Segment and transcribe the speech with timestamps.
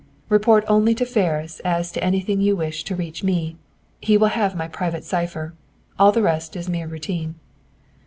[0.29, 3.55] "Report only to Ferris as to any thing you wish to reach me.
[3.99, 5.53] He will have my private cipher.
[5.99, 7.35] All the rest is mere routine."